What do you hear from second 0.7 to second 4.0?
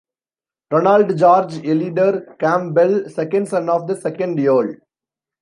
Ronald George Elidor Campbell, second son of the